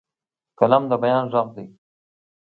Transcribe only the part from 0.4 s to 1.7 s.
قلم د بیان غږ دی